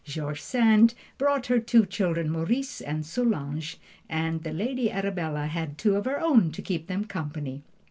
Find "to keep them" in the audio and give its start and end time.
6.53-7.05